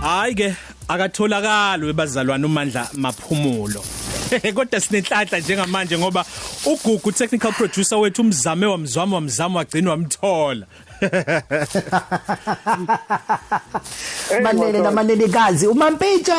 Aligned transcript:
hayi 0.00 0.34
ke 0.34 0.54
akatholakali 0.88 1.86
webazalwane 1.86 2.46
uMandla 2.46 2.88
Maphumulo. 2.94 3.84
Kodwa 4.54 4.80
sinenhlanhla 4.80 5.38
njengamanje 5.38 5.98
ngoba 5.98 6.24
uGugu 6.66 7.12
technical 7.12 7.52
producer 7.52 7.98
wethu 7.98 8.22
umzame 8.22 8.66
wamzwama 8.66 9.14
wamzama 9.16 9.58
wagcina 9.58 9.90
wamthola. 9.90 10.66
Manene 14.42 14.78
namanenekazi 14.78 15.66
umampintsha 15.66 16.36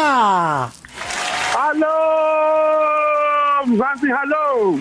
Hallo 1.54 1.88
Mzansi 3.66 4.08
hallo 4.08 4.80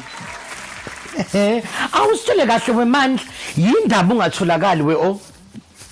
awusitshele 1.93 2.47
kahle 2.47 2.75
wemandla 2.75 3.25
yindaba 3.57 4.15
ungatholakali 4.15 4.83
we 4.83 4.95
o 4.95 5.21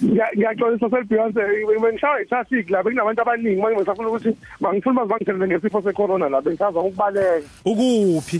Ngiyaxolisa 0.02 0.90
sel 0.90 1.04
Beyonce 1.04 1.40
bengishawa 1.82 2.22
itraffic 2.22 2.70
la 2.70 2.82
bekunabantu 2.82 3.22
abaningi 3.22 3.60
manje 3.60 3.76
ngisafuna 3.76 4.08
ukuthi 4.08 4.36
mangifuna 4.60 5.00
bazi 5.04 5.10
bangithelele 5.10 5.46
ngesifo 5.46 5.82
secorona 5.82 6.28
la 6.28 6.40
bengisaza 6.40 6.80
ukubaleka 6.80 7.46
ukuphi 7.64 8.36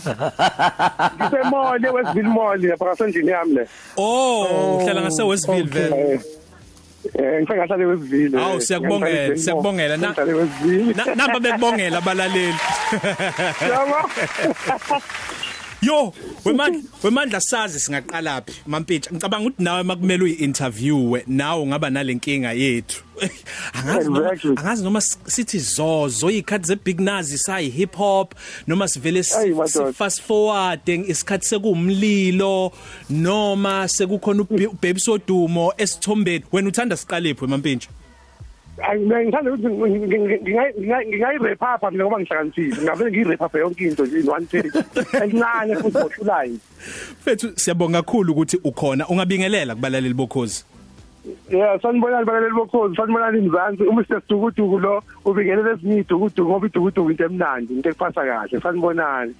ngisemall 1.19 1.85
eWestville 1.85 2.29
Mall 2.29 2.61
lapha 2.63 2.85
ngasendlini 2.85 3.31
yami 3.31 3.55
le 3.55 3.69
oh 3.97 4.77
uhlala 4.77 5.01
ngase 5.03 5.23
Westville 5.23 5.63
vele 5.71 6.21
Eh 7.19 7.41
ngifike 7.41 7.57
ngahlala 7.57 7.83
eWestville 7.83 8.39
Hawu 8.39 8.61
siyakubongela 8.61 9.37
siyakubongela 9.37 9.97
na 9.97 10.09
Ngihlala 10.09 10.33
eWestville 10.33 10.95
na- 10.95 11.15
namba 11.15 11.41
bekubongela 11.41 11.99
abalaleli 11.99 12.55
Yabo 13.71 13.97
yo 15.83 16.13
wemandla 16.45 16.83
wemandla 17.03 17.41
sazi 17.41 17.81
singaqalaphi 17.81 18.63
mampintsha 18.67 19.11
ngicabanga 19.11 19.47
ukuthi 19.47 19.63
nawe 19.63 19.83
makumele 19.83 20.25
uyi-interviewe 20.25 21.25
nawe 21.27 21.63
ungaba 21.63 21.91
nalenkinga 21.91 22.53
yethu. 22.53 23.03
Angazi 23.73 24.11
noma 24.11 24.31
angazi 24.57 24.85
noma 24.85 25.01
sithi 25.01 25.59
zozo 25.59 26.31
ikhathi 26.31 26.67
ze 26.67 26.77
big 26.77 27.01
nazi 27.01 27.39
sayi 27.39 27.71
hip 27.71 27.97
hop 27.97 28.35
noma 28.67 28.89
sivele 28.89 29.23
fast 29.93 30.23
forward 30.23 30.89
isikhathi 30.89 31.47
sekumlilo 31.47 32.73
noma 33.11 33.89
sekukhona 33.89 34.43
ubaby 34.43 35.01
sodumo 35.01 35.73
esithombeni. 35.79 36.45
Wena 36.53 36.69
uthanda 36.69 36.97
siqalephi 36.97 37.47
mampintsha 37.47 37.89
apha 41.61 41.91
mina 41.91 42.05
ngoba 42.05 42.21
ngihlakaniphile 42.21 42.83
ngavele 42.83 43.11
ngiyirap 43.11 43.43
apha 43.43 43.59
yonke 43.59 43.85
into 43.85 44.07
nje 44.07 44.21
in 44.21 44.29
one 44.29 44.47
take 44.47 44.73
encane 45.23 45.77
futhi 45.77 45.99
ngoshulayo 45.99 46.57
fethu 47.25 47.53
siyabonga 47.59 48.03
kakhulu 48.03 48.33
ukuthi 48.33 48.57
ukhona 48.65 49.09
ungabingelela 49.09 49.75
kubalaleli 49.75 50.15
bokhozi 50.15 50.65
Yeah, 51.51 51.79
sanibonani 51.83 52.25
balaleli 52.25 52.55
bokhozi, 52.55 52.97
sanibonani 52.97 53.39
imzansi. 53.39 53.83
Uma 53.83 54.05
sesidukuduku 54.05 54.79
lo 54.79 55.03
ubingelele 55.25 55.71
ezinye 55.71 55.99
idukuduku 56.01 56.51
ngoba 56.51 56.67
idukuduku 56.67 57.11
into 57.11 57.25
emnandi, 57.25 57.75
into 57.75 57.89
ekuphatha 57.91 58.25
kahle. 58.25 58.61
Sanibonani. 58.61 59.35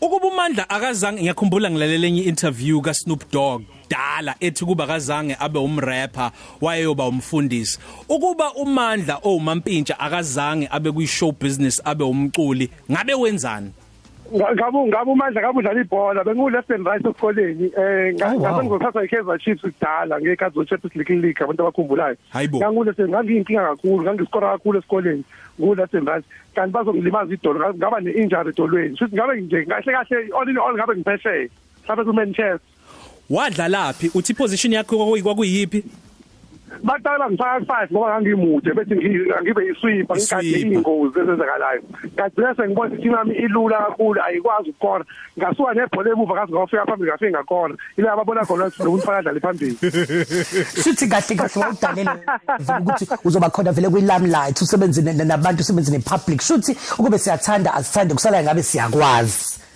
Ukuba 0.00 0.26
uMandla 0.28 0.70
akazange 0.70 1.20
ngiyakhumbula 1.22 1.70
ngilalela 1.70 2.06
enye 2.06 2.22
interview 2.22 2.80
ka 2.80 2.94
Snoop 2.94 3.22
Dogg 3.32 3.62
dala 3.90 4.34
ethi 4.40 4.64
kuba 4.64 4.84
akazange 4.84 5.36
abe 5.40 5.58
umrapper 5.58 6.30
wayeyoba 6.60 7.08
umfundisi 7.08 7.78
ukuba 8.08 8.52
uMandla 8.54 9.18
owumampintsha 9.24 9.98
akazange 10.00 10.68
abe 10.70 10.92
kuyi 10.92 11.06
show 11.06 11.32
business 11.32 11.82
abe 11.84 12.04
umculi 12.04 12.70
ngabe 12.92 13.14
wenzani 13.14 13.72
Ngabe 14.36 14.78
ngabe 14.88 15.10
umandla 15.10 15.40
ngabe 15.42 15.58
udlala 15.58 15.80
ibhola, 15.80 16.24
bengu 16.24 16.50
left 16.50 16.70
and 16.70 16.84
right 16.86 17.00
esikoleni. 17.00 17.72
Eh 17.72 18.14
Oh, 18.22 18.36
wow. 18.36 18.40
ngase 18.40 18.64
ngizothatha 18.64 19.04
iKaizer 19.04 19.38
Chiefs 19.38 19.62
kudala 19.62 20.20
ngekhathi 20.20 20.54
zo 20.54 20.64
Champions 20.64 20.96
League 20.96 21.22
League 21.22 21.42
abantu 21.44 21.62
abakhumbulayo. 21.62 22.16
Ngangule 22.36 22.92
ngangiyinkinga 22.98 23.66
kakhulu, 23.68 24.02
ngangiskora 24.02 24.52
kakhulu 24.52 24.78
esikoleni. 24.78 25.24
Ngu 25.60 25.74
left 25.76 25.94
and 25.94 26.06
right. 26.08 26.24
Kanti 26.54 26.72
bazongilimaza 26.72 27.34
idolo, 27.34 27.74
ngaba 27.74 28.00
ne 28.00 28.10
injury 28.10 28.50
edolweni. 28.50 28.96
Futhi 28.96 29.14
ngabe 29.16 29.40
nje 29.40 29.64
kahle 29.64 29.92
kahle 29.92 30.16
all 30.38 30.48
in 30.48 30.58
all 30.58 30.74
ngabe 30.74 30.96
ngipheshe. 30.96 31.50
Sabe 31.86 32.04
ku 32.04 32.12
Manchester. 32.12 32.60
wadlalaphi 33.30 34.10
uthi 34.14 34.34
position 34.34 34.72
yakho 34.72 34.96
kwakuyi- 34.96 35.22
kwakuyiphi 35.22 35.84
baqala 36.82 37.30
ngifaka 37.30 37.60
five 37.66 37.88
ngoba 37.92 38.08
ngangimude 38.20 38.70
bethi 38.74 38.94
ngi- 38.94 39.42
ngibe 39.42 39.62
isweeper 39.72 40.16
ngigade 40.16 40.46
Isweeper. 40.46 40.72
iy'ngozi 40.72 41.18
ezenzakalayo 41.20 41.80
ngagcina 42.14 42.54
sengibona 42.54 42.90
ukuthi 42.94 43.06
imami 43.08 43.34
ilula 43.34 43.78
kakhulu 43.78 44.20
ayikwazi 44.22 44.70
ukukora 44.70 45.04
ngasuka 45.38 45.74
nebhola 45.74 46.10
emuva 46.10 46.34
kazi 46.34 46.52
ngawufika 46.52 46.86
phambili 46.86 47.10
ngafike 47.10 47.30
ngakona. 47.30 47.74
Ila 47.96 48.12
ababona 48.12 48.44
khona 48.46 48.64
ukuthi 48.66 48.82
lo 48.84 48.90
muntu 48.90 49.04
fanele 49.06 49.18
adlale 49.20 49.40
phambili. 49.40 49.76
Sithi 50.82 51.06
kahle 51.08 51.34
kahle 51.36 51.60
wawudalela 51.62 52.14
ukuthi 52.80 53.06
uzoba 53.24 53.50
khona 53.50 53.72
vele 53.72 53.88
kwi-limelight 53.88 54.60
usebenze 54.62 55.02
ne- 55.02 55.24
nabantu 55.24 55.60
usebenze 55.60 55.90
ne-public. 55.92 56.40
Shuthi 56.42 56.76
ukube 56.98 57.18
siyathanda 57.18 57.74
asithande 57.74 58.14
kusala 58.14 58.42
ngabe 58.42 58.62
siyakwazi. 58.62 59.67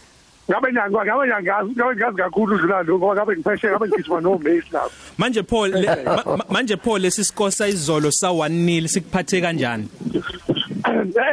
Ngabe 0.51 0.73
nyangazi 0.73 0.95
ngabe 1.07 1.29
nyangazi 1.29 1.71
ngabe 1.77 1.95
ngazi 1.97 2.17
kakhulu 2.17 2.55
udlula 2.57 2.83
lo 2.83 2.99
ngoba 2.99 3.15
ngabe 3.15 3.33
ngipheshe 3.37 3.69
ngabe 3.71 3.89
ngigijima 3.89 4.21
nomesi 4.21 4.69
lapho 4.73 4.91
manje 5.19 5.43
Paul 5.43 5.69
le, 5.71 5.87
ma, 6.17 6.23
ma- 6.37 6.45
manje 6.51 6.77
Paul 6.77 7.01
lesisikosa 7.01 7.69
izolo 7.69 8.11
sa 8.11 8.29
1-0 8.29 8.87
sikuphathe 8.89 9.41
kanjani? 9.41 9.89
eh 10.15 10.52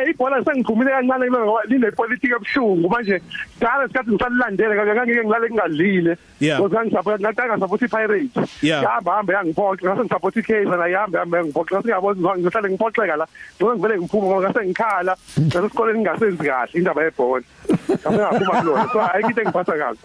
ibhola 0.09 0.43
sengiphumile 0.43 0.91
kancane 0.91 1.27
kule 1.29 1.39
ngoba 1.45 1.63
linepolitiki 1.67 2.33
ebuhlungu 2.33 2.89
manje. 2.89 3.21
Dala 3.59 3.85
isikhathi 3.85 4.11
ngisalilandele 4.11 4.75
kanje 4.75 4.93
ngangike 4.93 5.23
ngilale 5.23 5.47
ngingadlile. 5.49 6.17
Ngoba 6.41 6.85
ngisupport 6.85 7.21
ngatanga 7.21 7.59
support 7.59 7.81
iPirates. 7.81 8.63
Yahamba 8.63 9.11
hamba 9.15 9.33
yangiphoxa. 9.33 9.85
Ngase 9.85 10.01
ngisupport 10.03 10.35
iKaizer 10.35 10.77
na 10.77 10.87
yahamba 10.87 11.19
hamba 11.19 11.37
yangiphoxa. 11.37 11.75
Ngase 11.75 11.87
ngiyabona 11.87 12.19
ukuthi 12.19 12.41
ngihlale 12.41 12.69
ngiphoxeka 12.69 13.15
la. 13.15 13.25
Ngoba 13.61 13.73
ngivele 13.75 13.97
ngiphuma 13.99 14.25
ngoba 14.27 14.41
ngase 14.41 14.65
ngikhala. 14.65 15.13
Ngase 15.39 15.65
esikoleni 15.65 15.99
ngingasenzi 15.99 16.43
kahle 16.43 16.73
indaba 16.73 17.03
yebhola. 17.03 17.43
Ngase 17.89 18.17
ngaphuma 18.17 18.61
kulona. 18.61 18.85
So 18.93 18.99
ayikho 19.01 19.41
engiphatha 19.41 19.77
kahle 19.77 19.99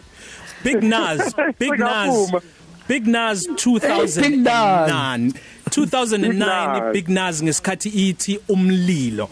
Big 0.64 0.82
Nas. 0.82 1.34
Big 1.58 1.78
Nas. 1.78 2.32
Big 2.88 3.06
Nas. 3.06 3.46
2009 3.46 5.32
2009 5.70 6.92
Big 6.92 7.08
Nas 7.08 7.42
ngesikhathi 7.42 7.88
ithi 7.88 8.38
umlilo. 8.48 9.28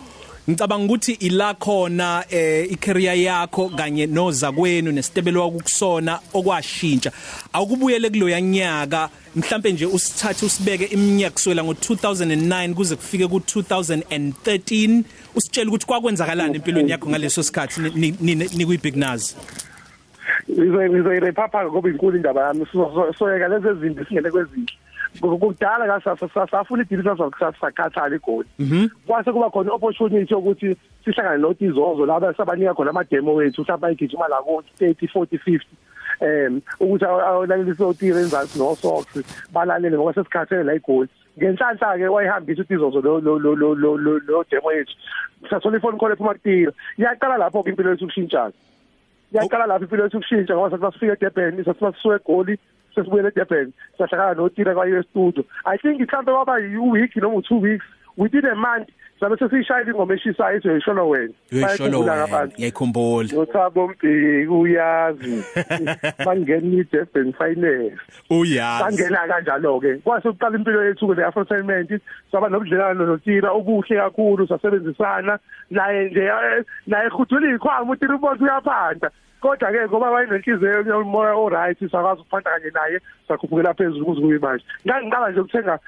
Ngicabanga 0.50 0.84
ukuthi 0.84 1.12
ila 1.12 1.54
khona 1.54 2.24
eh 2.30 2.66
icareer 2.72 3.14
yakho 3.16 3.68
kanye 3.68 4.06
noza 4.06 4.52
kwenu 4.52 4.92
nesitebelo 4.92 5.40
wakusona 5.42 6.18
okwashintsha. 6.34 7.12
Awukubuyele 7.52 8.10
kuloya 8.10 8.40
nyaka 8.40 9.08
mhlambe 9.36 9.72
nje 9.72 9.86
usithathe 9.86 10.46
usibeke 10.46 10.84
iminyaka 10.84 11.32
kuswela 11.34 11.62
ngo2009 11.62 12.74
kuze 12.74 12.96
kufike 12.96 13.24
ku2013 13.24 15.02
usitshela 15.34 15.68
ukuthi 15.68 15.86
kwakwenzakalani 15.86 16.56
empilweni 16.56 16.90
yakho 16.90 17.08
ngaleso 17.10 17.42
sikhathi 17.42 17.80
ni- 17.94 18.16
ni 18.20 18.34
ni 18.34 18.66
kuyi 18.66 18.78
Big 18.78 18.96
Nas 18.96 19.36
ngizoyirephapha 20.50 21.64
ngoba 21.64 21.88
inkulu 21.88 22.16
indaba 22.16 22.46
yami. 22.46 22.66
So- 22.72 22.90
so- 22.94 23.12
soyeka 23.18 23.48
lezi 23.48 23.68
ezinto 23.68 24.04
singene 24.04 24.30
kwezinhle 24.30 24.74
kudala 25.20 26.00
kasafuna 26.00 26.82
idilisa 26.82 27.16
sakhathala 27.60 28.16
igoli. 28.16 28.48
Kwase 29.06 29.32
kuba 29.32 29.50
khona 29.50 29.72
opportunity 29.72 30.34
yokuthi 30.34 30.76
sihlangane 31.04 31.38
notizozo 31.38 32.06
laba 32.06 32.34
sabanika 32.34 32.74
khona 32.74 32.90
ama 32.90 33.04
demo 33.04 33.34
wethu 33.34 33.62
mhlawumbe 33.62 33.86
ayigijima 33.86 34.28
la 34.28 34.42
ku 34.42 34.62
30 34.80 35.08
40 35.14 35.38
50 35.38 35.60
em 36.20 36.60
ukuthi 36.80 37.04
awulalelise 37.04 37.84
otire 37.84 38.20
enzansi 38.20 38.58
no 38.58 38.74
socks 38.74 39.18
balalele 39.52 39.96
ngoba 39.96 40.14
sesikhathele 40.14 40.64
la 40.64 40.74
igoli. 40.74 41.08
Ngenhlanhla 41.38 41.98
ke 41.98 42.08
wayihambisa 42.08 42.62
utizozo 42.62 43.00
lo 43.00 43.20
lo 43.20 43.38
lo 43.38 43.54
lo 43.54 43.74
lo 43.74 43.96
lo 43.96 44.18
lo 44.18 44.44
demo 44.50 44.72
yethu. 44.72 44.94
Sathola 45.50 45.78
ifone 45.78 45.98
call 45.98 46.12
ephuma 46.12 46.34
kutira 46.34 46.72
iyaqala 46.98 47.38
lapho 47.38 47.62
ke 47.62 47.70
impilo 47.70 47.90
yethu 47.90 48.04
ukushintshana 48.04 48.52
yaqala 49.32 49.66
lapho 49.66 49.84
impilo 49.84 50.04
yethu 50.04 50.18
ukushintsha 50.18 50.54
ngoba 50.54 50.70
sathi 50.70 50.84
masifika 50.84 51.12
eDurban 51.12 51.64
sathi 51.64 51.84
masisuka 51.84 52.16
eGoli 52.16 52.58
sesibuyele 52.94 53.28
eDurban 53.28 53.72
sahlakana 53.98 54.34
noTira 54.34 54.74
kwayo 54.74 55.02
studio 55.02 55.44
i 55.64 55.78
think 55.78 56.00
mhlambe 56.00 56.32
kwaba 56.32 56.58
yi-week 56.58 57.16
noma 57.16 57.36
u-two 57.36 57.60
weeks 57.60 57.84
within 58.16 58.46
a 58.46 58.54
month 58.54 58.88
sabe 59.20 59.36
sesiyishayela 59.36 59.90
ingoma 59.90 60.14
eshisayo 60.14 60.56
ethi 60.56 60.68
uyisholo 60.68 61.08
wena 61.08 61.32
Bayakhumbula 61.52 62.24
abantu. 62.24 62.54
ngiyakhumbula 62.56 63.28
nothabo 63.32 63.88
mbeki 63.88 64.46
uyazi. 64.46 65.44
Bangena 66.26 66.76
i-Durban 66.80 67.32
finance 67.32 67.96
uyazi. 68.30 68.82
Sangena 68.84 69.28
kanjalo 69.28 69.80
ke 69.80 69.94
kwase 70.04 70.28
uqala 70.28 70.58
impilo 70.58 70.84
yethu 70.84 71.06
kule 71.06 71.24
aftertainment 71.24 71.90
saba 72.32 72.48
nobudlelwano 72.48 73.06
noTira 73.06 73.50
obuhle 73.52 73.96
kakhulu 73.96 74.48
sasebenzisana. 74.48 75.38
Naye 75.70 76.10
nje 76.10 76.20
eh, 76.24 76.64
naye 76.86 77.10
khudula 77.10 77.54
ikhwama 77.54 77.92
uTira 77.92 78.14
ubona 78.14 78.40
uyaphanda 78.42 79.10
kodwa 79.42 79.72
ke 79.72 79.88
ngoba 79.88 80.10
wayenenhliziyo 80.10 80.82
yomoya 80.86 81.34
oright 81.34 81.78
sakwazi 81.90 82.20
ukufanda 82.20 82.50
kanye 82.50 82.70
naye 82.70 83.00
sakhuphukela 83.28 83.74
phezulu 83.74 84.06
kuze 84.06 84.20
kube 84.20 84.38
manje 84.38 84.64
ngangiqala 84.86 85.30
nje 85.30 85.40
ukuthenga 85.40 85.78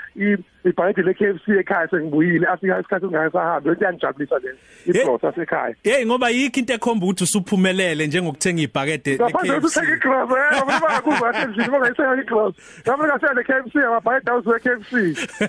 ibhayidi 0.65 1.03
le-KFC 1.03 1.49
ekhaya 1.49 1.89
sengibuyile 1.89 2.47
afika 2.47 2.81
isikhathi 2.81 3.07
ungasahambi 3.07 3.69
into 3.69 3.85
yangijabulisa 3.85 4.39
le 4.39 4.51
iprocess 4.87 5.39
ekhaya 5.39 5.75
hey 5.83 6.07
ngoba 6.07 6.31
yikho 6.31 6.61
into 6.61 6.75
ekhomba 6.75 7.07
ukuthi 7.07 7.25
usuphumelele 7.25 8.07
njengokuthenga 8.07 8.63
ibhakede 8.63 9.17
le-KFC 9.17 9.65
uthenga 9.65 9.95
igross 9.97 10.31
eh 10.31 10.63
ngoba 10.63 11.01
kuba 11.01 11.43
endlini 11.43 11.69
ngoba 11.69 11.87
ngithenga 11.89 12.23
igross 12.23 12.55
ngabe 12.83 13.05
ngasela 13.05 13.33
le-KFC 13.33 13.77
amabhayidi 13.77 14.31
awuze 14.31 14.51
we-KFC 14.51 14.93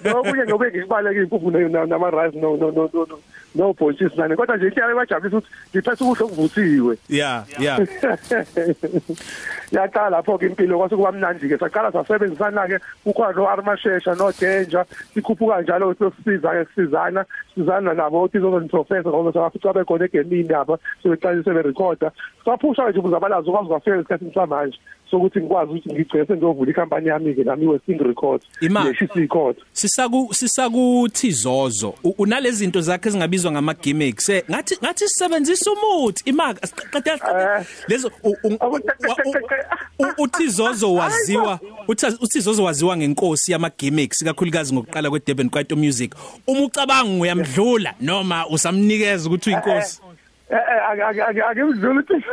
nokunye 0.05 0.43
ngobe 0.43 0.71
ngikubaleka 0.71 1.21
impuphu 1.21 1.51
nama 1.51 2.09
rice 2.11 2.37
no 2.39 2.57
no 2.57 2.71
no 2.71 2.89
no 2.93 3.19
no 3.55 3.73
bhontshisi 3.73 4.17
nani. 4.17 4.35
Kodwa 4.35 4.57
nje 4.57 4.67
into 4.67 4.81
yabajabulisa 4.81 5.37
ukuthi 5.37 5.49
ngiphethe 5.75 6.03
ukudla 6.03 6.25
okuvuthiwe. 6.25 6.97
Yeah 7.09 7.45
yeah 7.59 7.79
yaqala 9.71 10.09
lapho 10.09 10.37
ke 10.37 10.45
impilo 10.45 10.77
kwase 10.77 10.95
kuba 10.95 11.11
mnandi 11.11 11.49
ke 11.49 11.57
saqala 11.57 11.91
sasebenzisana 11.91 12.67
ke 12.67 12.79
kukhona 13.03 13.35
no 13.35 13.47
Armashesha 13.47 14.15
no 14.17 14.31
Danger 14.31 14.85
sikhuphuka 15.13 15.61
njalo 15.61 15.95
sisiza 15.95 16.49
ke 16.49 16.65
sisizana. 16.65 17.25
Sizana 17.55 17.93
nabo 17.93 18.29
izozo 18.33 18.67
professor 18.67 19.11
ngoba 19.13 19.33
safica 19.33 19.73
bekhona 19.73 20.05
egemini 20.05 20.49
lapha 20.49 20.77
sebeqalise 21.03 21.53
be 21.53 21.61
recorder 21.61 22.11
saphusha 22.45 22.89
nje 22.89 22.99
ubuzabalazo 22.99 23.51
kwazi 23.51 23.67
kwafika 23.67 23.95
isikhathi 23.99 24.31
samanje 24.33 24.77
sokuthi 25.11 25.39
ngikwazi 25.39 25.71
ukuthi 25.71 25.93
ngigcine 25.93 26.25
sengiyovula 26.25 26.71
ikhampani 26.71 27.07
yami 27.07 27.33
ke 27.35 27.43
nami 27.43 27.67
we-sing 27.67 27.99
record 27.99 28.41
neshisi 28.61 29.19
record. 29.19 29.55
Sisaku 29.71 30.33
sisakuthi 30.33 31.31
zozo. 31.31 31.93
Unalezi 32.17 32.57
zinto 32.57 32.81
zakhe 32.81 33.09
ezingabizwa 33.09 33.51
ngama 33.51 33.73
gimmicks 33.73 34.29
ngathi 34.29 34.77
ngathi 34.83 35.07
sisebenzisa 35.07 35.71
umuthi 35.71 36.23
imaka 36.29 36.67
siqeda 36.67 37.13
Eh. 37.15 37.65
lezo 37.87 38.11
uthi 40.17 40.47
zozo 40.47 40.93
waziwa 40.93 41.59
uthi 42.21 42.39
zozo 42.39 42.63
waziwa 42.63 42.97
ngenkosi 42.97 43.51
yama 43.51 43.69
gimmicks 43.77 44.23
kakhulukazi 44.23 44.73
ngokuqala 44.73 45.09
kwe 45.09 45.19
Durban 45.27 45.49
Kwaito 45.49 45.75
Music. 45.75 46.15
Uma 46.47 46.61
ucabanga 46.65 47.25
uyamdlula 47.45 47.93
noma 48.01 48.47
usamnikeza 48.47 49.29
ukuthi 49.29 49.49
uyinkosi 49.49 50.01
eh 50.49 50.57
eh 50.57 51.47
akimdlula 51.49 52.01
ukuthi 52.01 52.23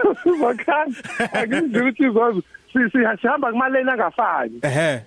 bakhani 0.40 0.96
akimdlula 1.32 1.90
ukuthi 1.90 2.10
zozo 2.10 2.42
sihamba 3.20 3.52
kumaleni 3.52 3.90
angafani 3.90 4.60
ehe 4.62 5.00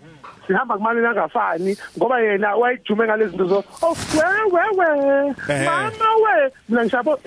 sihamba 0.47 0.77
kumalini 0.77 1.07
angafani 1.07 1.77
ngoba 1.97 2.19
yena 2.19 2.55
wayijume 2.55 3.05
ngalezi 3.05 3.31
zinto 3.31 3.45
zo 3.45 3.63
oh 3.81 3.97
we 4.13 4.51
we 4.51 4.63
we 4.77 5.65
mama 5.65 6.09
we 6.23 6.51
mina 6.69 6.83
ngishabo 6.83 7.19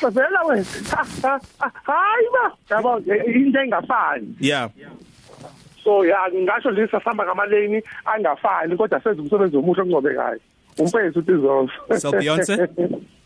kabela 0.00 0.42
we 0.48 0.64
hayi 1.86 2.26
ba 2.32 2.52
yabo 2.70 2.98
into 2.98 3.60
engafani 3.60 4.36
yeah 4.40 4.68
so 5.84 6.04
ya 6.04 6.18
ngisho 6.34 6.70
nje 6.70 6.86
sihamba 6.86 7.24
ngamaleni 7.24 7.82
angafani 8.04 8.76
kodwa 8.76 9.00
senza 9.00 9.22
umsebenzi 9.22 9.56
omuhle 9.56 9.82
ongcobekayo 9.82 10.40
umpethu 10.78 11.18
uthi 11.18 11.32
zozo 11.32 11.72
so 11.98 12.10
Beyonce? 12.12 12.56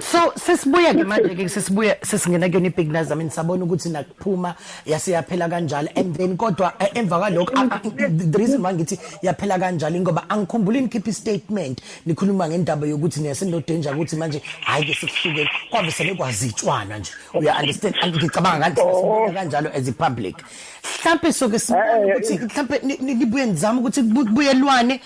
so 0.00 0.32
sesibuya 0.36 0.94
ke 0.94 1.04
manje 1.04 1.34
ke 1.34 1.48
sesibuya 1.48 1.96
sesingena 2.02 2.48
kuyona 2.48 2.66
ibig 2.66 2.90
nazami 2.90 3.30
sabona 3.30 3.64
ukuthi 3.64 3.88
nakuphuma 3.88 4.54
yasiyaphela 4.86 5.48
kanjalo. 5.48 5.88
And 5.96 6.14
then 6.14 6.36
kodwa 6.36 6.72
eh, 6.80 6.90
emva 6.94 7.18
kwalokho 7.18 8.32
the 8.32 8.38
reason 8.38 8.62
why 8.62 8.72
ngithi 8.72 8.98
yaphela 9.22 9.58
kanjalo 9.58 10.00
ngoba 10.00 10.28
angikhumbuli 10.28 10.80
nikhipha 10.80 11.12
statement. 11.12 11.80
Nikhuluma 12.06 12.48
ngendaba 12.48 12.86
yokuthi 12.86 13.20
nesino 13.20 13.60
danger 13.66 13.94
ukuthi 13.94 14.16
manje 14.16 14.42
hayi 14.60 14.84
ke 14.84 14.94
sikuhlukene 14.94 15.50
kwabe 15.70 15.90
selekwazi 15.90 16.54
nje. 16.98 17.10
Uya 17.34 17.58
understand 17.58 17.94
ngicabanga 18.06 18.58
ngathi 18.58 18.80
sesibuya 18.80 19.32
kanjalo 19.32 19.70
as 19.74 19.88
a 19.88 19.92
public. 19.92 20.36
Mhlambe 20.84 21.32
soke 21.32 21.58
sibone 21.58 22.14
ukuthi 22.14 22.38
mhlambe 22.38 22.80
nibuye 23.00 23.46
nizama 23.46 23.80
ukuthi 23.80 24.02
kubuyelwane 24.02 25.00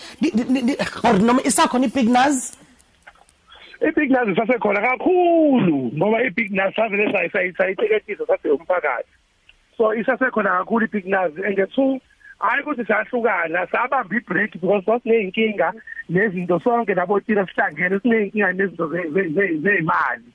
or 1.04 1.18
noma 1.18 1.42
isakhona 1.42 1.86
ibig 1.86 2.08
nazi 2.08 2.52
ibig 3.80 4.10
nazi 4.10 4.34
sasekhona 4.34 4.80
kakhulu 4.80 5.90
ngoba 5.96 6.22
ibig 6.22 6.52
nazi 6.52 6.74
savele 6.74 7.12
sayiteketisa 7.32 8.26
sathi 8.26 8.48
umphakathi. 8.48 9.08
So 9.76 9.94
isasekhona 9.94 10.50
kakhulu 10.58 10.84
ibig 10.84 11.06
nazi 11.06 11.42
and 11.44 11.72
two 11.74 12.00
hayi 12.38 12.62
ukuthi 12.62 12.84
siyahlukana 12.84 13.66
sabamba 13.66 14.16
ibreak 14.16 14.52
because 14.52 14.84
sasineyinkinga 14.84 15.72
nezinto 16.10 16.60
sonke 16.60 16.94
nabotira 16.94 17.46
sihlangene 17.46 18.00
sineyinkinga 18.00 18.52
nezinto 18.52 18.88
zeyimali 19.62 20.28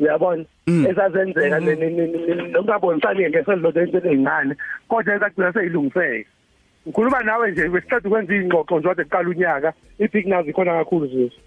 uyabona? 0.00 0.44
Ezazenzeka 0.66 1.60
nokungabonisani 1.60 3.28
ngeselilodwa 3.28 3.82
into 3.82 3.98
ezincane 3.98 4.54
kodwa 4.88 5.14
ezagcina 5.14 5.52
seyilungiseka 5.52 6.28
ngikhuluma 6.86 7.22
nawe 7.22 7.50
nje 7.50 7.68
besiqeda 7.68 8.08
ukwenza 8.08 8.34
ingxoxo 8.34 8.78
nje 8.78 8.88
wade 8.88 9.04
kuqala 9.04 9.28
unyaka 9.28 9.72
ibig 9.98 10.26
nazi 10.26 10.52
khona 10.52 10.78
kakhulu 10.78 11.06
zizo 11.06 11.40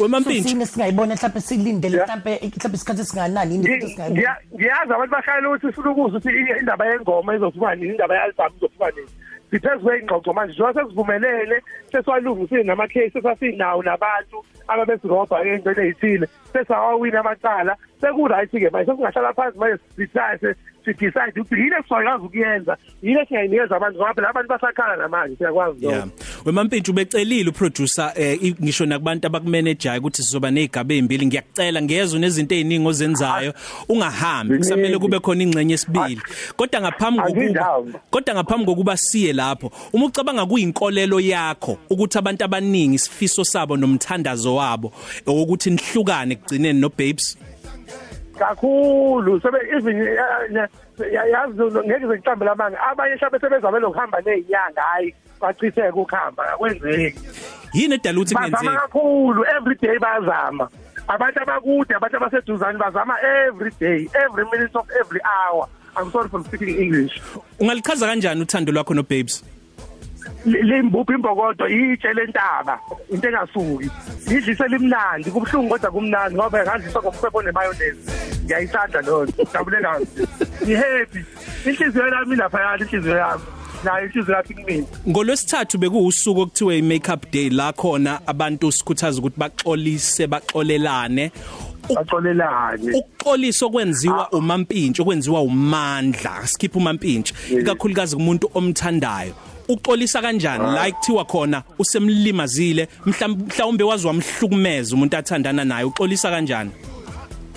wemampintshi 0.00 0.48
sine 0.48 0.66
singayibona 0.66 1.14
mhlawumbe 1.14 1.40
silindele 1.40 1.96
mhlawumbe 1.96 2.30
mhlawumbe 2.30 2.76
isikhathi 2.76 3.04
singanani 3.04 3.54
into 3.54 3.88
singayibona? 3.88 4.36
ngiyazi 4.54 4.92
abantu 4.92 5.12
bashayela 5.12 5.48
ukuthi 5.48 5.66
sifuna 5.66 5.90
ukuza 5.90 6.18
ukuthi 6.18 6.58
indaba 6.60 6.86
yengoma 6.86 7.34
izofuma 7.34 7.74
nini 7.74 7.88
indaba 7.88 8.14
ye-album 8.14 8.52
izofuma 8.56 8.90
nini. 8.90 9.08
Siphezu 9.50 9.80
kweyingxoxo 9.80 10.32
manje 10.32 10.52
njengoba 10.52 10.82
sesivumelene 10.82 11.56
sesiwalungisile 11.92 12.62
nama-case 12.62 13.18
esasinawo 13.18 13.82
nabantu 13.82 14.44
ababesirobha 14.68 15.42
ey'ntweni 15.44 15.82
ey'thile 15.86 16.26
sesawawina 16.52 17.20
amacala 17.20 17.76
seku-right-ke 18.00 18.70
manje 18.70 18.90
sesingahlala 18.90 19.32
phansi 19.32 19.58
manje 19.58 19.78
sithathe 19.96 20.54
sidecide 20.84 21.40
ukuthi 21.40 21.54
yini 21.54 21.74
esingakwazi 21.80 22.24
ukuyenza 22.24 22.76
yini 23.02 23.20
esingayinikeza 23.20 23.76
abantu 23.76 23.98
ngoba 23.98 24.14
phela 24.14 24.28
abantu 24.28 24.48
basakhala 24.48 24.96
namanje 24.96 25.36
siyakwazi 25.36 25.86
yeah. 25.86 26.08
Wemampintshi 26.44 26.90
ubecelile 26.90 27.50
uproducer 27.50 28.12
eh, 28.16 28.54
ngisho 28.62 28.86
nakubantu 28.86 29.26
abakumanejayo 29.26 30.00
ukuthi 30.00 30.22
sizoba 30.22 30.50
nezigaba 30.50 30.94
ezimbili 30.94 31.26
ngiyakucela 31.26 31.82
ngezwe 31.82 32.20
nezinto 32.20 32.54
eziningi 32.54 32.88
ozenzayo 32.88 33.54
ungahambi. 33.88 34.58
Kusamele 34.58 34.98
kube 34.98 35.20
khona 35.20 35.42
ingcenye 35.42 35.74
esibili. 35.74 36.20
Kodwa 36.56 36.80
ngaphambi 36.80 37.22
kokuba 37.22 38.00
kodwa 38.10 38.34
ngaphambi 38.34 38.66
kokuba 38.66 38.96
siye 38.96 39.32
lapho 39.32 39.72
uma 39.92 40.06
ucabanga 40.06 40.46
kuyinkolelo 40.46 41.20
yakho 41.20 41.78
ukuthi 41.90 42.18
abantu 42.18 42.44
abaningi 42.44 42.94
isifiso 42.94 43.44
sabo 43.44 43.76
nomthandazo 43.76 44.54
wabo 44.54 44.92
ukuthi 45.26 45.70
nihlukane 45.70 46.36
kugcineni 46.36 46.80
no 46.80 46.88
babes 46.88 47.38
kakhulu 48.40 49.40
sebe 49.40 49.58
even 49.76 49.96
yazi 51.32 51.62
ngeke 51.86 52.06
ngicambe 52.06 52.44
lamanga 52.44 52.78
abanye 52.90 53.18
shabe 53.18 53.38
sebezabela 53.38 53.88
ukuhamba 53.88 54.20
nezinyanga 54.20 54.82
hayi 54.82 55.14
bachitheke 55.40 55.98
ukuhamba 56.00 56.52
akwenzeki. 56.52 57.20
Yini 57.72 57.94
edala 57.94 58.18
ukuthi 58.18 58.34
kungenzeki? 58.34 58.66
bazama 58.66 58.80
kakhulu 58.80 59.44
every 59.56 59.76
day 59.82 59.98
bayazama 59.98 60.68
abantu 61.08 61.40
abakude 61.42 61.94
abantu 61.94 62.16
abaseduzane 62.16 62.78
bazama 62.78 63.14
every 63.22 63.72
day 63.80 64.08
every 64.24 64.44
minute 64.52 64.74
of 64.74 64.86
every 65.00 65.20
hour. 65.24 65.68
I'm 65.96 66.10
sorry 66.12 66.28
for 66.28 66.44
speaking 66.44 66.78
english. 66.78 67.20
Ungalichaza 67.58 68.06
kanjani 68.06 68.42
uthando 68.42 68.72
lwakho 68.72 68.94
no 68.94 69.02
babes 69.02 69.44
limbuphi 70.46 71.12
imbokodo? 71.12 71.68
Itshe 71.68 72.12
lentaba 72.14 72.78
into 73.10 73.28
engasuki. 73.28 73.90
Idlise 74.26 74.68
limnandi 74.68 75.30
kubhlungu 75.30 75.68
kodwa 75.68 75.90
kumnandi 75.90 76.34
ngoba 76.34 76.64
ngadlisa 76.64 77.00
ngomphefo 77.00 77.42
nemayonnaise 77.42 78.29
ngiyayithanda 78.50 79.00
lo 79.00 79.26
jabule 79.52 79.80
kabi. 79.82 80.06
Ngihappy. 80.64 81.24
Inhliziyo 81.66 82.08
yami 82.08 82.36
lapha 82.36 82.60
yali 82.60 82.84
inhliziyo 82.84 83.16
yami. 83.16 83.42
Nayo 83.84 84.06
inhliziyo 84.06 84.36
yakhe 84.36 84.54
kumina 84.54 84.86
ngolwesithathu 85.08 85.78
bekuwusuku 85.78 86.40
okuthiwe 86.40 86.78
i-makeup 86.78 87.32
day 87.32 87.50
la 87.50 87.72
khona 87.72 88.20
abantu 88.26 88.72
sikhuthaza 88.72 89.18
ukuthi 89.18 89.38
baxolise 89.38 90.26
baxolelane. 90.26 91.32
Baxolelane. 91.94 92.92
ukuxolisa 92.92 93.66
okwenziwa 93.66 94.30
umampintshi 94.32 95.02
okwenziwa 95.02 95.42
umandla. 95.42 96.46
Sikhipha 96.46 96.78
umampintshi. 96.78 97.34
Ikakhulukazi 97.50 98.16
kumuntu 98.16 98.50
omthandayo. 98.54 99.34
Uxolisa 99.68 100.22
kanjani? 100.22 100.64
La 100.74 100.90
kuthiwa 100.90 101.24
khona 101.24 101.62
usemlimazile 101.78 102.88
mhlawumbe 103.06 103.84
wazi 103.84 104.06
wamhlukumeza 104.06 104.94
umuntu 104.94 105.16
athandana 105.16 105.64
naye. 105.64 105.84
Uxolisa 105.84 106.30
kanjani? 106.30 106.70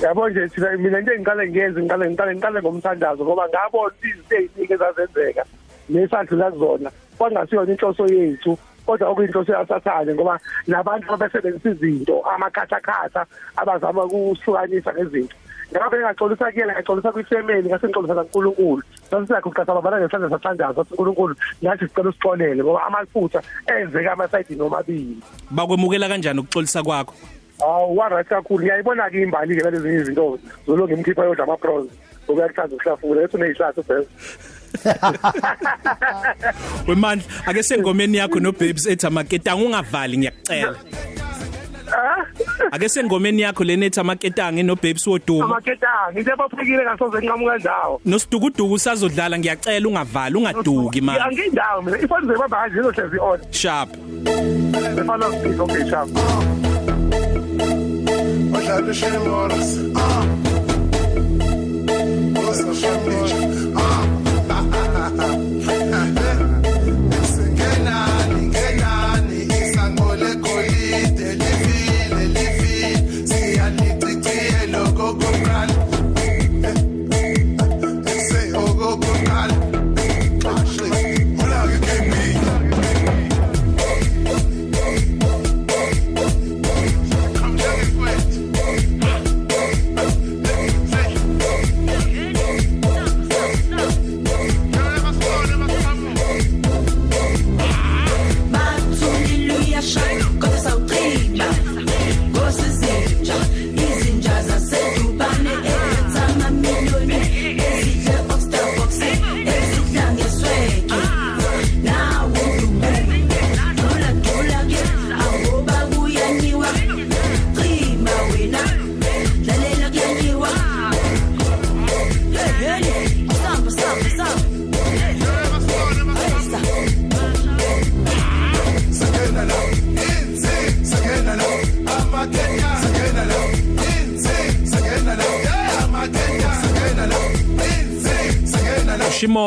Yabo 0.01 0.29
nje 0.29 0.47
thina 0.47 0.77
mina 0.77 1.01
nje 1.01 1.11
ngiqale 1.19 1.49
ngiyenze 1.49 1.79
ngiqale 1.81 2.09
ngiqale 2.09 2.35
ngiqale 2.35 2.61
ngomthandazo 2.61 3.23
ngoba 3.25 3.49
ngabona 3.49 3.93
izinto 4.03 4.35
eziningi 4.35 4.73
ezazenzeka 4.73 5.43
nesadlula 5.89 6.51
kuzona. 6.51 6.89
Kwangasiyona 7.17 7.71
inhloso 7.71 8.05
yethu 8.07 8.57
kodwa 8.85 9.09
okuyinhloso 9.09 9.51
yasathane 9.53 10.13
ngoba 10.13 10.39
nabantu 10.67 11.13
abasebenzisa 11.13 11.69
izinto 11.69 12.21
amakhathakhatha 12.33 13.25
abazama 13.55 14.03
ukuhlukanisa 14.03 14.93
ngezinto. 14.93 15.35
Ngabe 15.71 15.97
ngaxolisa 15.99 16.51
kuyena 16.51 16.73
ngaxolisa 16.73 17.11
kwifamily 17.11 17.69
ngase 17.69 17.87
ngixolisa 17.87 18.15
kaNkuluNkulu 18.15 18.83
sasiyakho 19.09 19.49
uqhatha 19.49 19.73
babana 19.73 19.99
ngesandla 19.99 20.29
sathandaza 20.29 20.75
sathi 20.75 20.93
uNkulunkulu 20.93 21.35
nathi 21.61 21.87
sicela 21.87 22.09
usixolele 22.09 22.63
ngoba 22.63 22.85
amaphutha 22.87 23.41
enzeka 23.67 24.11
amasayidi 24.11 24.55
nomabili 24.55 25.17
bakwemukela 25.51 26.09
kanjani 26.09 26.39
ukuxolisa 26.39 26.83
kwakho? 26.83 27.15
Awu 27.63 27.97
wa 27.97 28.09
right 28.09 28.27
kakhulu. 28.27 28.63
Ngiyayibona 28.63 29.09
ke 29.09 29.21
imbali 29.21 29.55
ke 29.55 29.69
lezi 29.71 29.89
izinto 29.89 30.39
zolo 30.67 30.87
ngimkhipha 30.87 31.23
yodla 31.23 31.43
ama 31.43 31.57
pros 31.57 31.87
ngokuyakuthanda 32.25 32.75
ukuhlafuna 32.75 33.21
ethi 33.21 33.37
uneyishati 33.37 33.81
best 33.81 34.09
wemandla 36.87 37.25
ake 37.45 37.63
sengomeni 37.63 38.17
yakho 38.17 38.39
no 38.39 38.51
babes 38.51 38.87
ethi 38.87 39.07
amaketanga 39.07 39.65
ungavali 39.65 40.17
ngiyakucela 40.17 40.75
ake 42.71 42.89
sengomeni 42.89 43.41
yakho 43.41 43.63
lena 43.63 43.85
ethi 43.85 43.99
amaketanga 43.99 44.63
no 44.63 44.75
babes 44.75 45.07
woduma. 45.07 45.45
Amaketanga 45.45 46.19
into 46.19 46.35
baphikile 46.35 46.83
ngasoze 46.83 47.17
nqamuka 47.21 47.57
ndawo 47.57 48.01
nosidukuduku 48.05 48.73
usazodlala 48.73 49.39
ngiyacela 49.39 49.87
ungavali 49.87 50.37
ungaduki 50.37 51.01
man 51.01 51.21
angindawo 51.21 51.81
mina 51.81 51.97
ifoni 51.99 52.27
zebaba 52.27 52.57
kanje 52.57 52.79
izohlezi 52.79 53.19
on. 53.19 53.39
Sharp. 53.51 53.89
Efana 54.97 55.31
speak 55.31 55.59
okay 55.59 55.89
sharp 55.89 56.09
Serdecznie 58.73 59.19
oraz 59.31 59.67
A 59.95 60.23
Pozdrowiam 62.41 63.09
liczę 63.09 63.42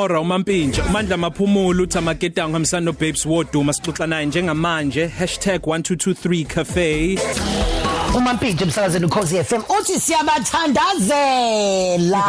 la. 0.08 0.16
Shimora 0.16 0.20
umampintsha 0.20 0.84
umandla 0.84 1.16
maphumulo 1.16 1.82
uthi 1.82 1.98
amaketanga 1.98 2.52
hamsana 2.52 2.84
no 2.84 2.92
babes 2.92 3.26
woduma 3.26 3.72
sixoxa 3.72 4.06
naye 4.06 4.26
njengamanje 4.26 5.06
#1223cafe 5.06 7.18
umampintshe 8.16 8.64
emsakazweni 8.64 9.06
ukhosi 9.06 9.44
FM 9.44 9.62
uthi 9.80 10.00
siyabathandazela 10.00 12.22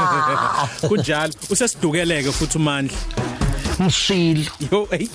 kunjalo 0.88 1.34
usesidukeleke 1.50 2.32
futhi 2.32 2.58
umandla. 2.58 2.98
Mshilo. 3.80 4.52
Yo 4.72 4.88
hey 4.92 5.08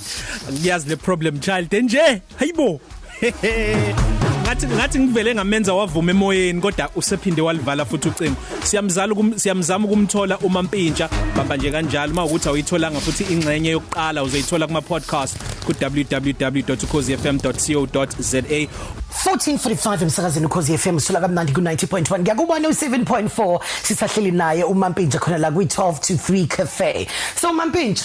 ngiyazi 0.52 0.88
le 0.88 0.96
problem 0.96 1.40
child 1.40 1.72
nje 1.72 2.22
hayibo. 2.36 2.80
ngathi 4.42 4.66
ngathi 4.66 4.98
ngivele 5.00 5.34
ngamenza 5.34 5.74
wavuma 5.74 6.10
emoyeni 6.10 6.60
kodwa 6.60 6.90
usephinde 6.96 7.42
walivala 7.42 7.84
futhi 7.84 8.08
ucingo. 8.08 8.36
Siyamzala 8.64 9.12
ukum- 9.14 9.38
siyamzama 9.38 9.86
ukumthola 9.88 10.38
uma 10.38 10.62
mpintsha 10.62 11.08
bamba 11.36 11.56
nje 11.56 11.70
kanjalo 11.70 12.12
uma 12.12 12.24
ukuthi 12.24 12.48
awuyitholanga 12.48 13.00
futhi 13.00 13.24
ingxenye 13.32 13.70
yokuqala 13.70 14.22
uzayithola 14.22 14.66
kuma 14.66 14.80
podcast 14.82 15.36
ku 15.64 15.72
www.cozfm.co.za 15.80 18.40
1445 18.40 20.02
emsakazweni 20.02 20.46
ukhosi 20.46 20.78
FM 20.78 20.98
sula 20.98 21.20
kamnandi 21.20 21.52
ku 21.52 21.60
90.1 21.60 22.18
ngiyakubona 22.20 22.68
u7.4 22.68 23.60
sisahleli 23.82 24.30
naye 24.30 24.64
umampintsha 24.64 25.18
khona 25.18 25.38
la 25.38 25.50
kwi 25.50 25.64
12 25.64 25.98
to 26.00 26.14
3 26.32 26.46
cafe. 26.46 27.06
So 27.40 27.50
umampintsha 27.50 28.04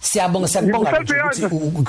siyabonga 0.00 0.48
siyabonga 0.48 0.98
nje 1.00 1.14
ukuthi 1.14 1.44
u- 1.54 1.72
u- 1.78 1.84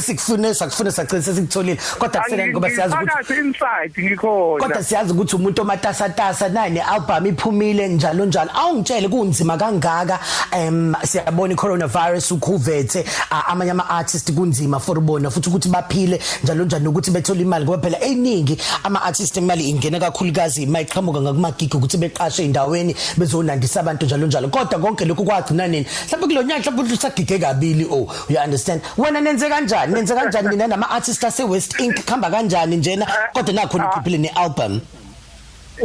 sesikufune 0.00 0.54
sakufune 0.54 0.90
sagcina 0.90 1.22
sesikutholile. 1.22 1.78
Kodwa 1.98 2.20
kusele 2.22 2.48
ngoba 2.48 2.70
siyazi 2.70 2.94
ukuthi 2.94 3.06
phakathi 3.10 3.34
inside 3.40 4.02
ngikhona 4.08 4.62
kodwa 4.66 4.84
siyazi 4.84 5.12
ukuthi 5.12 5.36
umuntu 5.36 5.62
omatasatasa 5.62 6.48
naye 6.48 6.70
nealbum 6.70 7.26
iphumile 7.26 7.88
njalo 7.88 8.24
njalo. 8.26 8.50
Awungitshele 8.54 9.08
kunzima 9.08 9.56
kangaka. 9.56 10.18
Em 10.52 10.94
siyabona 11.04 11.52
icoronavirus 11.54 12.30
ukhuvethe 12.30 13.04
a- 13.30 13.46
amanye 13.48 13.70
ama 13.70 13.88
artists 13.90 14.32
kunzima 14.32 14.80
for 14.80 15.00
bona 15.00 15.30
futhi 15.30 15.48
ukuthi 15.48 15.68
baphile 15.68 16.20
njalo 16.44 16.64
njalo 16.64 16.84
nokuthi 16.84 17.10
bethole 17.10 17.40
imali 17.40 17.64
ngoba 17.64 17.82
phela 17.82 18.00
eningi 18.00 18.58
ama 18.84 19.02
artists 19.02 19.36
imali 19.36 19.68
ingena 19.70 20.00
kakhulukazi 20.00 20.62
imayiqhamuka 20.62 21.20
ngakumagigi 21.20 21.76
ukuthi 21.76 21.96
beqashe 21.98 22.44
endaweni 22.44 22.96
bezonandisa 23.16 23.80
abantu 23.80 24.06
njalo 24.06 24.26
njalo. 24.26 24.48
Kodwa 24.48 24.78
konke 24.78 25.04
lokhu 25.04 25.24
kwagcina 25.24 25.66
nini? 25.68 25.86
Mhlawumbe 26.06 26.26
kulonyaka 26.34 26.70
mhlawumbe 26.70 26.94
usagige 26.94 27.38
kabili 27.38 27.84
oh 27.90 28.06
you 28.28 28.38
understand? 28.44 28.80
Wena 28.98 29.20
nenze 29.20 29.48
kanjani? 29.48 29.85
Nenze 29.86 30.14
kanjani 30.14 30.48
mina? 30.48 30.66
Nama 30.66 30.90
artists 30.90 31.24
ase 31.24 31.44
West 31.44 31.80
Inc. 31.80 32.04
Khamba 32.06 32.30
kanjani 32.30 32.76
njena? 32.76 33.06
Kodwa 33.32 33.54
nakho 33.54 33.78
nikhiphile 33.78 34.18
nealbum. 34.18 34.80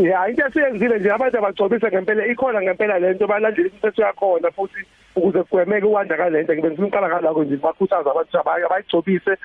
Ya 0.01 0.27
into 0.29 0.45
esiyenzile 0.47 0.99
nje 0.99 1.11
abantu 1.11 1.37
abagcobise 1.37 1.87
ngempela 1.87 2.25
ikhona 2.25 2.61
ngempela 2.61 2.99
lento 2.99 3.27
balandela 3.27 3.69
imithetho 3.69 4.01
yakhona 4.01 4.51
futhi 4.51 4.85
ukuze 5.15 5.43
kugwemeke 5.43 5.85
ukwanda 5.85 6.17
kalento 6.17 6.53
ngibe 6.53 6.69
ngifuna 6.69 6.87
uqala 6.87 7.07
ngalako 7.09 7.43
nje 7.43 7.57
bakhuthaza 7.57 8.11
abantu 8.11 8.39
abayigcobise 8.39 9.37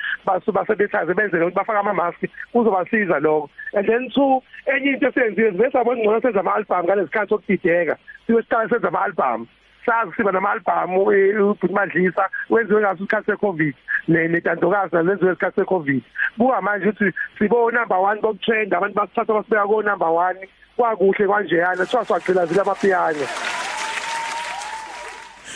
basebethaze 0.55 1.15
benze 1.15 1.37
ukuthi 1.37 1.57
bafaka 1.57 1.81
ama 1.81 1.95
mask 1.95 2.21
kuzobasiza 2.53 3.19
lokho. 3.19 3.51
And 3.75 3.89
then 3.89 4.11
two 4.15 4.43
enye 4.67 4.95
into 4.95 5.09
esiyenzile 5.09 5.51
bese 5.51 5.79
abona 5.79 6.03
ngcono 6.03 6.21
senza 6.23 6.41
ama 6.41 6.55
album 6.55 6.85
ngalesikhathi 6.85 7.29
sokudideka 7.29 7.97
siwe 8.27 8.43
siqala 8.43 8.69
senza 8.69 8.89
ama 8.89 9.05
album 9.05 9.47
sazi 9.87 10.12
siba 10.16 10.33
nama-albhamu 10.33 11.02
uBhutimandlisa 11.02 12.23
eh, 12.23 12.31
wenziwe 12.50 12.81
ngaso 12.81 13.05
isikhathi 13.05 13.26
se-covid 13.26 13.75
netantokazi 14.09 14.97
nazenziwe 14.97 15.33
isikhathi 15.33 15.61
se-covid. 15.61 16.02
Buka 16.37 16.61
manje 16.62 16.88
ukuthi 16.88 17.12
sibo-number 17.38 17.99
one 17.99 18.21
bokutrenda 18.21 18.76
abantu 18.76 18.95
basithatha 18.95 19.33
basibeka 19.33 19.66
ko-number 19.66 20.11
one. 20.11 20.49
Kwakuhle 20.76 21.28
kanjeyana 21.28 21.85
kuthiwa 21.85 22.05
siwagcilazile 22.05 22.61
amapiyano 22.61 23.26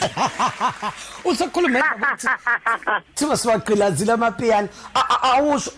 usakhuluma 1.25 1.79
ukuthi 1.79 2.29
thiwa 3.15 3.37
siwagqilazile 3.37 4.13
amapiano 4.13 4.69
awusho 5.23 5.71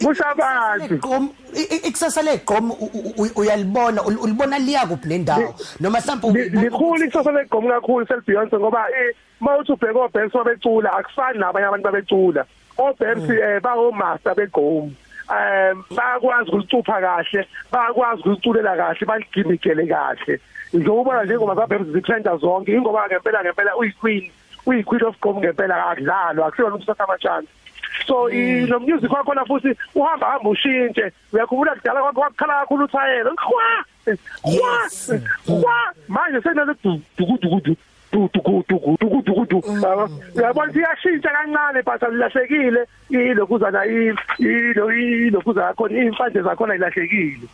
igqom 0.91 1.29
ikusasa 1.85 2.23
legqom 2.23 2.71
uyalibona 3.37 4.03
ul- 4.03 4.19
ulibona 4.23 4.59
liya 4.59 4.87
kuphi 4.87 5.09
nendawo 5.09 5.55
noma 5.81 5.99
mhlawumbe 6.01 6.45
Li- 6.45 6.49
likhulu 6.61 7.05
ikusasa 7.05 7.33
legqomu 7.33 7.69
kakhulu 7.69 8.07
selibeyonce 8.07 8.57
ngoba 8.59 8.87
eh 8.91 9.15
mawuthi 9.41 9.73
ubheka 9.73 9.99
obhensi 10.01 10.37
babecula 10.37 10.93
akufani 10.93 11.39
nabanye 11.39 11.67
abantu 11.67 11.85
babecula. 11.85 12.45
obhensi 12.79 13.33
eh 13.33 13.61
bawomaster 13.63 14.35
begqomu 14.35 14.93
um 15.31 15.85
bayakwazi 15.97 16.51
ukulicupha 16.51 17.01
kahle 17.01 17.47
bayakwazi 17.73 18.21
ukuliculela 18.21 18.77
kahle 18.77 19.07
baligimigele 19.07 19.87
kahle. 19.87 20.41
ngizobona 20.75 21.25
njengoba 21.25 21.55
saphepha 21.57 21.85
zithrenda 21.85 22.37
zonke. 22.37 22.73
Ingoba 22.73 23.07
ngempela 23.07 23.45
ngempela 23.45 23.77
uyiqueen 23.77 24.31
uyiqueen 24.67 25.05
of 25.05 25.17
gqom 25.21 25.39
ngempela 25.39 25.87
akudlalwa 25.91 26.47
akusona 26.47 26.75
ukusatha 26.75 27.05
amachance 27.05 27.49
so 28.07 28.29
mm. 28.33 28.67
lo 28.69 28.81
music 28.81 29.13
wakho 29.13 29.35
na 29.35 29.45
futhi 29.45 29.77
uhamba 29.95 30.27
hamba 30.27 30.51
ushintshe. 30.51 31.13
Uyakhumbula 31.33 31.75
kudala 31.75 32.01
kwakho 32.01 32.21
wakukhala 32.21 32.61
kakhulu 32.61 32.85
uthayela 32.85 33.31
kwa 33.31 33.85
kwa 34.43 34.91
kwa 35.61 35.95
manje 36.09 36.41
senalo 36.41 36.75
dukudukudu 37.19 37.77
dukudukudu 38.13 39.59
uyabona 39.59 40.07
mm. 40.07 40.51
ukuthi 40.51 40.79
iyashintsha 40.79 41.31
kancane 41.31 41.83
but 41.83 42.03
alilahlekile 42.03 42.87
ilokhuzana 43.11 43.87
ilo 43.87 44.93
ilokhuzana 44.93 45.75
khona 45.75 45.99
imfanje 45.99 46.43
zakhona 46.43 46.75
ilahlekile 46.75 47.49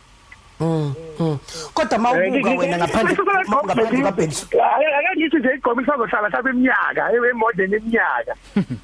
kodwa 1.73 1.97
mawubuka 1.99 2.49
wena 2.51 2.77
ngaphandle 2.77 3.17
ngaphandle 3.65 4.03
kabhekisi 4.03 4.45
ake 4.59 5.09
ngithi 5.17 5.37
nje 5.37 5.49
igqomi 5.55 5.81
lisazohlala 5.83 6.29
mhlawumbe 6.29 6.49
iminyaka 6.51 7.01
emodern 7.31 7.73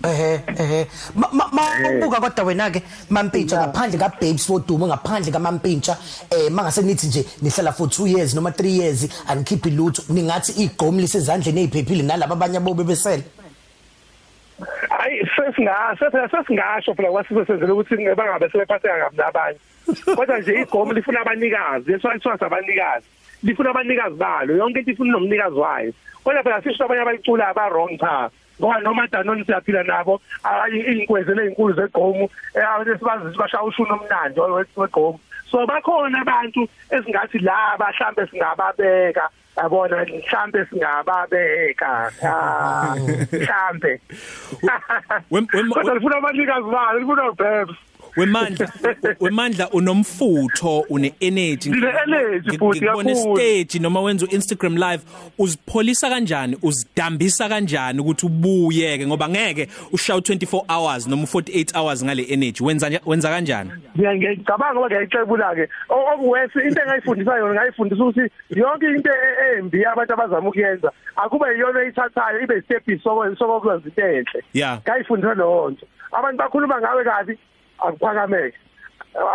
ehe 0.03 0.87
Ma- 1.15 1.29
ma- 1.31 1.49
mawubuka 1.51 2.19
kodwa 2.21 2.45
wena 2.45 2.69
ke 2.71 2.81
mampintsha 3.09 3.57
ngaphandle 3.57 3.99
ka 3.99 4.09
babes 4.09 4.49
wodumo 4.49 4.87
ngaphandle 4.87 5.31
ka 5.31 5.39
mampintsha 5.39 5.97
eh 6.31 6.51
mangase 6.51 6.81
nithi 6.81 7.07
nje 7.07 7.25
nihlala 7.41 7.71
for 7.71 7.87
2 7.87 8.07
years 8.07 8.33
noma 8.35 8.49
3 8.49 8.67
years 8.67 9.07
anikhiphi 9.27 9.69
lutho. 9.69 10.03
Ningathi 10.09 10.51
igqomi 10.63 11.01
lisezandleni 11.01 11.61
eziphephile 11.61 12.03
nalabo 12.03 12.33
abanye 12.33 12.57
abo 12.57 12.73
bebesele 12.73 13.23
hayi 14.89 15.27
sesingasho 16.31 16.93
phela 16.95 17.23
senzele 17.23 17.71
ukuthi 17.71 17.95
bangabe 18.15 18.49
sebephatheka 18.49 18.99
kabi 18.99 19.17
nabanye 19.17 19.59
kodwa 20.15 20.39
nje 20.39 20.53
igoma 20.61 20.93
lifuna 20.93 21.21
abanikazi 21.21 21.91
leswalithiwa 21.91 22.37
sabanikazi 22.37 23.07
lifuna 23.43 23.69
abanikazi 23.69 24.15
balo 24.15 24.55
yonke 24.55 24.79
into 24.79 24.91
ifuna 24.91 25.11
nomnikazi 25.11 25.55
wayo 25.55 25.93
kodwa 26.23 26.43
phela 26.43 26.61
sisho 26.61 26.85
abanye 26.85 27.01
abayicula 27.01 27.47
aba 27.47 27.69
wrong 27.69 27.97
cha 27.99 28.29
ngoba 28.59 28.79
noma 28.79 29.07
danoni 29.07 29.45
siyaphila 29.45 29.83
nabo 29.83 30.21
iy'nkwezi 30.71 31.31
ney'nkulu 31.35 31.73
zegomu 31.75 32.29
bashaya 33.37 33.63
ushuni 33.63 33.91
omnandi 33.91 34.39
wegomu 34.75 35.19
so 35.51 35.65
bakhona 35.67 36.21
abantu 36.21 36.67
esingathi 36.89 37.39
laba 37.39 37.91
mhlambe 37.91 38.27
singababeka 38.27 39.29
yabona 39.57 40.05
mhlambe 40.05 40.65
singababeka 40.65 42.11
ha 42.21 42.95
mhlambe 43.31 44.01
Wem- 45.31 45.47
wem- 45.53 45.73
kodwa 45.73 45.93
lifuna 45.93 46.17
abanikazi 46.17 46.69
balo 46.71 46.99
lifuna 46.99 47.29
ubebs 47.29 47.75
wemandla 48.17 48.67
wemandla 49.19 49.69
unomfutho 49.69 50.85
une 50.89 51.13
energy 51.19 51.69
Ngine-energy 51.69 52.57
futhi 52.57 52.79
ngibona 52.81 53.13
kakhulu. 53.13 53.35
stage 53.37 53.79
noma 53.79 54.01
wenza 54.01 54.27
Instagram 54.29 54.77
live 54.77 55.03
uzipholisa 55.37 56.09
kanjani 56.09 56.57
uzidambisa 56.63 57.49
kanjani 57.49 57.99
ukuthi 57.99 58.25
ubuyeke? 58.25 59.07
Ngoba 59.07 59.29
ngeke 59.29 59.67
ushaw 59.91 60.19
24 60.19 60.61
hours 60.75 61.07
noma 61.07 61.23
48 61.23 61.77
hours 61.79 62.03
ngale 62.03 62.23
energy. 62.23 62.63
Wenza 62.63 62.89
nja- 62.89 63.01
wenza 63.05 63.29
kanjani? 63.29 63.71
Ngiyacabanga 63.97 64.73
ngoba 64.73 64.87
ngiyayicebula 64.87 65.55
ke 65.55 65.69
okuwesi 65.89 66.59
into 66.59 66.81
engayifundisa 66.81 67.37
yona 67.37 67.53
ngayifundisa 67.53 68.03
ukuthi 68.03 68.21
yonke 68.49 68.85
into 68.85 69.09
e- 69.09 69.57
embi 69.59 69.85
abantu 69.85 70.13
abazama 70.13 70.49
ukuyenza 70.49 70.91
akube 71.15 71.45
yiyona 71.53 71.81
eyithathayo 71.81 72.41
ibe 72.43 72.61
step 72.61 72.83
sokokwenza 73.03 73.87
into 73.89 74.01
enhle 74.01 74.43
Yeah. 74.53 74.79
ngayifundisa 74.81 75.33
leyo 75.33 75.69
nto. 75.69 75.85
Abantu 76.11 76.37
bakhuluma 76.37 76.81
ngawe 76.81 77.03
kabi 77.03 77.37
akuphakameke. 77.79 78.57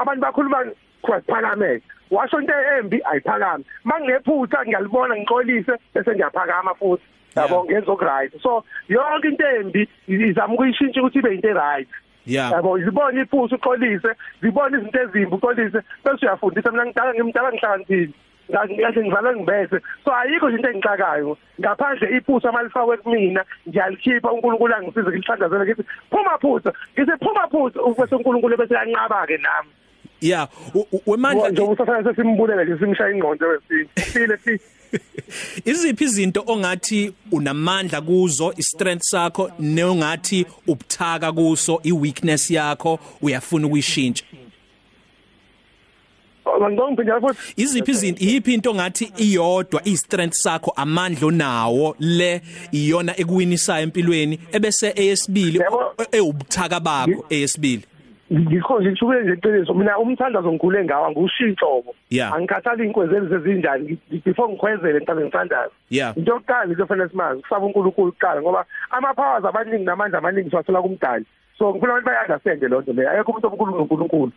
Abantu 0.01 0.21
bakhuluma 0.21 0.59
kuphakameke. 1.03 1.83
Washo 2.11 2.41
into 2.41 2.53
embi 2.79 3.01
ayiphakami. 3.03 3.65
Manginephutha 3.85 4.65
ngiyalibona 4.67 5.17
ngixolise 5.17 5.73
bese 5.95 6.11
ngiyaphakama 6.11 6.75
futhi. 6.75 7.05
Yabo 7.37 7.65
ngenza 7.65 7.93
okright 7.93 8.33
so 8.43 8.65
yonke 8.89 9.29
into 9.29 9.47
embi 9.47 9.89
izama 10.09 10.55
ukuyishintsha 10.55 11.01
ukuthi 11.01 11.19
ibe 11.19 11.35
into 11.35 11.53
right 11.55 11.89
yabo 12.27 12.79
zibona 12.79 13.21
iphutha 13.23 13.57
uxolise 13.57 14.11
zibona 14.43 14.79
izinto 14.79 15.01
ezimbi 15.01 15.35
uxolise 15.35 15.79
bese 16.05 16.27
uyafundisa. 16.27 16.71
Mina 16.71 16.87
ngidala 16.87 17.15
ngimdala 17.15 17.53
ngihlakaniphile. 17.53 18.13
Ngathi 18.51 19.01
ngizalwe 19.01 19.37
ngibese. 19.37 19.81
So 20.05 20.11
ayikho 20.15 20.51
nje 20.51 20.57
into 20.57 20.71
engixakayo. 20.71 21.37
Ngaphandle 21.61 22.17
iphutha 22.17 22.53
malifakwe 22.53 22.97
kumina 22.97 23.45
ngiyalikhipha 23.69 24.33
uNkulunkulu 24.33 24.75
angisize 24.75 25.09
ngilihlandazele 25.09 25.65
ngithi 25.65 25.85
phuma 26.11 26.39
phutha 26.39 26.73
ngithi 26.95 27.13
phuma 27.25 27.49
phutha 27.49 27.81
bese 27.99 28.15
uNkulunkulu 28.15 28.57
bese 28.57 28.75
yanqaba 28.75 29.27
ke 29.27 29.37
nami 29.37 29.71
yeah 30.21 30.49
wemandla 31.07 31.51
njengoba 31.51 31.73
usathana 31.73 32.05
sesimbulele 32.05 32.65
nje 32.65 32.79
simshaya 32.79 33.11
ingqondo 33.11 33.49
wesini 33.49 33.89
file 34.13 34.37
fi 34.37 34.61
iziphi 35.71 36.05
izinto 36.05 36.45
ongathi 36.47 37.13
unamandla 37.33 38.01
kuzo 38.01 38.55
istrength 38.57 39.03
sakho 39.03 39.51
neongathi 39.59 40.47
ubuthaka 40.67 41.33
kuso 41.33 41.81
iweakness 41.83 42.51
yakho 42.51 42.99
uyafuna 43.23 43.67
ukuyishintsha? 43.67 44.25
Ngongiphinda 46.71 47.21
futhi. 47.21 47.55
Iziphi 47.57 47.91
izinto 47.91 48.25
iyiphi 48.25 48.55
into 48.55 48.75
ngathi 48.75 49.13
iyodwa 49.17 49.81
istrength 49.85 50.35
sakho 50.35 50.73
amandla 50.77 51.27
onawo 51.29 51.97
le 51.99 52.41
iyona 52.73 53.13
ekuwinisayo 53.21 53.83
empilweni 53.83 54.39
ebese 54.53 54.93
eyesibili 54.97 55.59
Yebo. 55.59 55.95
ewubuthaka 56.13 56.81
bakho 56.81 57.25
eyesibili? 57.31 57.85
Ngikho 58.33 58.81
nje 58.81 58.91
ngishubule 58.91 59.23
nje 59.23 59.33
iqiniso 59.33 59.75
mina 59.75 59.99
umthandazo 59.99 60.53
ngikhule 60.53 60.85
ngawa 60.85 61.11
ngushintshobo 61.11 61.95
Yeah. 62.11 62.33
angikhathali 62.35 62.85
inkwezeli 62.87 63.29
sezinjani 63.29 63.85
Ngi- 64.11 64.23
before 64.25 64.53
ngikhwezele 64.53 64.99
mhlawumbe 65.01 65.25
ngithandaza. 65.25 65.71
Yeah. 65.91 66.19
into 66.19 66.33
yokuqala 66.33 66.65
into 66.73 66.87
fanele 66.87 67.09
simazi 67.09 67.43
kusaba 67.43 67.67
uNkulunkulu 67.67 68.13
kuqala 68.13 68.43
ngoba 68.43 68.65
ama 68.91 69.15
powers 69.15 69.45
abaningi 69.45 69.85
namandla 69.85 70.19
amaningi 70.19 70.51
siwathola 70.51 70.83
kumdali. 70.83 71.25
So 71.59 71.71
ngifuna 71.75 71.93
abantu 71.93 72.07
bayi-understand 72.07 72.63
lo 72.63 72.81
nto 72.81 72.93
leyo. 72.93 73.11
Akekho 73.11 73.31
umuntu 73.33 73.47
omkhulu 73.49 73.73
noNkulunkulu. 73.79 74.33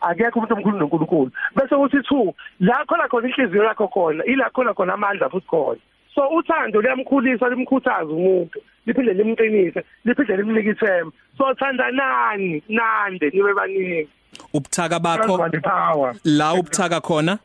Akekho 0.00 0.38
umuntu 0.38 0.54
omkhulu 0.54 0.78
noNkulunkulu. 0.78 1.30
Bese 1.56 1.74
uthi 1.74 2.02
two 2.08 2.34
la 2.60 2.84
khona 2.88 3.08
khona 3.08 3.28
inhliziyo 3.28 3.64
yakho 3.64 3.88
khona 3.88 4.24
ila 4.24 4.50
khona 4.50 4.74
khona 4.74 4.94
amandla 4.94 5.30
futhi 5.30 5.46
khona. 5.46 5.80
So 6.14 6.22
uthando 6.36 6.82
liyamkhulisa 6.82 7.48
limkhuthaza 7.48 8.10
umuntu 8.12 8.58
liphinde 8.86 9.12
limqinise 9.14 9.84
liphinde 10.04 10.36
limnike 10.36 10.70
ithemba. 10.74 11.12
So 11.38 11.54
thandanani 11.54 12.62
nande 12.68 13.30
nibe 13.30 13.54
baningi. 13.54 14.08
Ubuthaka 14.54 14.98
bakho 15.00 15.38
That's 15.38 15.52
the 15.52 15.60
power. 15.60 16.14
la 16.24 16.54
ubuthaka 16.54 17.00
khona? 17.00 17.38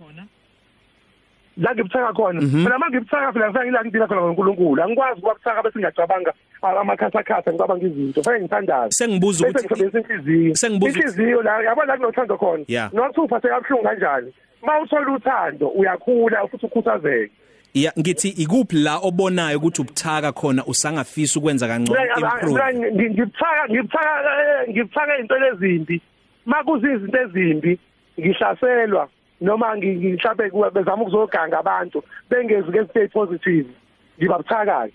La 1.57 1.73
ngibuthaka 1.73 2.13
khona 2.13 2.41
mina 2.41 2.77
manje 2.79 2.97
ngibuthaka 2.97 3.33
phela 3.33 3.49
ngifike 3.49 3.65
ngila 3.65 3.83
ngidila 3.83 4.07
khona 4.07 4.21
ngoNkulunkulu. 4.21 4.83
Angikwazi 4.83 5.19
ukuba 5.19 5.33
buthaka 5.33 5.63
bese 5.63 5.79
ngiyacabanga 5.79 6.33
amakhasa 6.61 7.23
khasa 7.23 7.51
ngicabanga 7.51 7.85
izinto. 7.87 8.23
Fanele 8.23 8.43
ngithandaze 8.43 8.91
sengibuza 8.91 9.45
bese 9.45 9.67
ukuthi 9.67 9.83
ngisebenzisa 9.83 9.99
inhliziyo. 9.99 10.55
Sengibuza 10.55 10.91
ukuthi- 10.91 10.99
inhliziyo 11.01 11.41
la 11.41 11.61
yabo 11.63 11.83
la 11.83 11.97
kunothando 11.97 12.37
khona? 12.37 12.63
Yeah. 12.67 12.93
nokuthi 12.93 13.19
uphathe 13.21 13.47
kabuhlungu 13.47 13.83
kanjani 13.83 14.33
mawuthola 14.61 15.11
uthando 15.15 15.67
uyakhula 15.67 16.47
futhi 16.47 16.65
ukhuthazeke. 16.65 17.31
Ya 17.73 17.91
ngithi 17.99 18.29
ikuphi 18.29 18.75
la 18.75 18.97
obonayo 18.97 19.57
ukuthi 19.57 19.81
ubuthaka 19.81 20.31
khona 20.31 20.65
usangafisa 20.65 21.39
ukwenza 21.39 21.67
kangcono 21.67 21.99
improve? 22.17 22.73
ngibuthaka 22.91 23.65
ngibuthaka 23.69 24.11
eh, 24.41 24.69
ngibuthaka 24.69 25.17
izinto 25.17 25.35
ezimbi. 25.47 26.01
Makuzizinto 26.45 27.17
ezimbi 27.21 27.79
ngihlaselwa. 28.19 29.09
Noma 29.43 29.75
ngi- 29.77 29.95
ngihlaphe 29.95 30.49
kuba 30.49 30.69
bezama 30.71 31.01
ukuzoganga 31.03 31.59
abantu 31.59 32.03
bengezi 32.29 32.71
ke 32.71 32.85
stay 32.89 33.07
positive. 33.07 33.67
Ngibabuthaka 34.19 34.87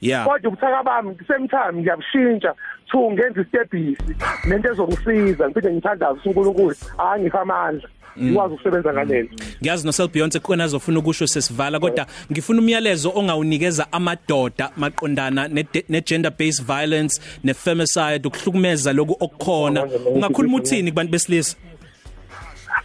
yeah. 0.00 0.24
Kodwa 0.26 0.48
ubuthaka 0.50 0.82
bami 0.82 1.16
same 1.28 1.48
time 1.48 1.72
ngiyabushintsha. 1.82 2.54
Two 2.90 3.10
ngenza 3.10 3.40
istebhisi 3.40 4.14
nento 4.48 4.68
ezongisiza 4.72 5.48
ngiphinde 5.48 5.72
ngithandaze 5.72 6.20
uNkulunkulu 6.24 6.74
angipha 6.98 7.40
amandla. 7.40 7.88
Ngikwazi 8.22 8.54
ukusebenza 8.54 8.92
ngalento 8.92 9.34
ngiyazi 9.62 9.86
no 9.86 9.92
Sel 9.92 10.08
Beyonce 10.08 10.38
khona 10.40 10.64
azofuna 10.64 10.98
ukusho 10.98 11.26
sesivala 11.26 11.80
kodwa 11.80 12.06
ngifuna 12.32 12.60
umyalezo 12.60 13.12
ongawunikeza 13.14 13.92
amadoda 13.92 14.70
maqondana 14.76 15.48
ne, 15.48 15.66
ne 15.88 16.00
gender 16.00 16.30
based 16.38 16.64
violence 16.66 17.20
ne 17.44 17.54
femicide 17.54 18.22
ukuhlukumeza 18.28 18.92
lokhu 18.92 19.16
okukhona. 19.20 19.84
Ungakhuluma 20.14 20.56
uthini 20.56 20.90
kubantu 20.90 21.12
besilisa? 21.12 21.56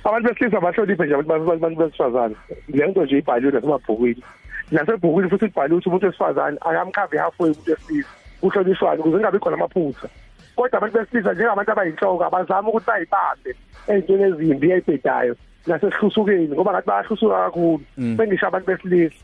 Abantu 0.03 0.29
besilisa 0.29 0.59
bahloniphe 0.61 1.05
nje 1.05 1.13
abantu 1.15 1.51
abantu 1.51 1.79
besifazane. 1.79 2.35
Le 2.67 2.87
nto 2.87 3.03
nje 3.05 3.17
ibhaliwe 3.17 3.51
nasemabhukwini. 3.51 4.23
Nasebhukwini 4.71 5.29
futhi 5.29 5.45
ibhaliwe 5.45 5.77
ukuthi 5.77 5.89
umuntu 5.89 6.05
wesifazane 6.05 6.57
akamkhavi 6.61 7.17
halfway 7.17 7.51
umuntu 7.51 7.71
wesilisa. 7.71 8.09
Kuhlonishwane 8.41 8.99
ukuze 8.99 9.15
kungabi 9.17 9.39
khona 9.39 9.55
amaphutha. 9.55 10.07
Kodwa 10.55 10.77
abantu 10.77 10.97
besilisa 10.99 11.33
njengabantu 11.33 11.71
abayinhloko 11.71 12.23
abazama 12.25 12.69
ukuthi 12.69 12.85
bayibambe 12.87 13.51
ey'ntweni 13.87 14.23
ezimbi 14.23 14.71
ey'bhedayo 14.71 15.35
nasesihlusukeni 15.67 16.47
ngoba 16.55 16.71
ngathi 16.71 16.87
bayahlusuka 16.87 17.35
kakhulu. 17.45 17.83
Sengisho 18.17 18.47
abantu 18.47 18.67
besilisa. 18.67 19.15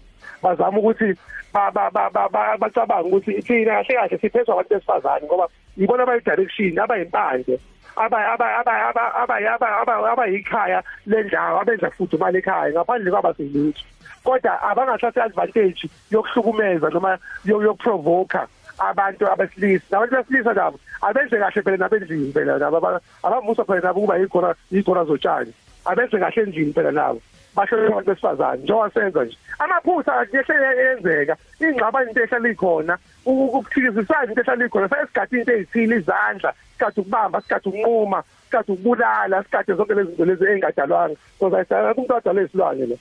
Bazama 0.44 0.78
ukuthi 0.80 1.16
ba- 1.54 1.72
ba- 1.72 1.92
ba- 1.94 2.10
ba- 2.14 2.30
ba- 2.30 2.58
bacabange 2.58 3.08
ukuthi 3.08 3.42
thina 3.42 3.72
kahle 3.84 3.96
kahle 3.96 4.18
siphethwe 4.18 4.54
abantu 4.54 4.70
besifazane 4.74 5.26
ngoba 5.26 5.48
yibona 5.78 6.04
abayi-direction 6.04 6.80
abayimpande. 6.80 7.60
Aba- 7.96 8.34
aba- 8.34 8.58
aba- 8.60 8.90
aba- 8.90 9.14
aba- 9.16 9.54
aba- 9.54 9.82
aba- 9.82 10.12
abayikhaya 10.12 10.84
lendawo 11.08 11.60
abenza 11.62 11.90
fudumala 11.92 12.38
ekhaya 12.40 12.72
ngaphandle 12.74 13.12
kwabaselutho 13.12 13.84
kodwa 14.24 14.62
abangathatha 14.70 15.24
advantage 15.24 15.90
yokuhlukumeza 16.12 16.90
noma 16.90 17.18
yo- 17.46 17.62
yokuprovoka 17.62 18.48
abantu 18.80 19.24
abesilisa. 19.32 19.86
Nabantu 19.92 20.16
besilisa 20.16 20.54
nabo 20.54 20.80
abenze 21.02 21.38
kahle 21.38 21.62
phela 21.62 21.78
nabendlini 21.78 22.34
phela 22.34 22.58
nabo. 22.60 22.78
Aba- 22.78 23.02
abamusa 23.24 23.64
phela 23.64 23.82
nabo 23.82 24.02
kuba 24.02 24.18
yigora 24.18 24.56
yigora 24.72 25.06
zotshani. 25.06 25.54
Abenze 25.86 26.18
kahle 26.20 26.44
endlini 26.44 26.74
phela 26.74 26.92
nabo. 26.92 27.22
Bahlole 27.56 27.88
abantu 27.88 28.12
besifazane. 28.12 28.64
Njengoba 28.64 28.90
senza 28.92 29.24
nje 29.24 29.38
amaphutha 29.60 30.26
ngehle 30.28 30.56
yenzeka 30.84 31.38
ingxabano 31.62 32.10
into 32.10 32.20
ehlala 32.24 32.50
ikhona. 32.50 32.98
Ukuphikisisana 33.26 34.30
into 34.30 34.42
ehlala 34.42 34.66
ikhona 34.66 34.90
sesigadi 34.90 35.40
into 35.40 35.52
ezithile 35.52 35.96
izandla 35.98 36.54
sigadi 36.74 37.00
ukubamba 37.02 37.42
sigadi 37.42 37.70
ukunquma 37.70 38.24
sigadi 38.46 38.72
ukubulala 38.72 39.44
sigadi 39.44 39.74
zonke 39.74 39.94
lezi 39.94 40.10
zinto 40.10 40.26
lezi 40.26 40.46
engadalwanga 40.46 41.16
because 41.40 41.56
ayidala 41.56 41.94
umuntu 41.94 42.14
odala 42.16 42.42
isilwane 42.42 42.86
lo. 42.86 42.98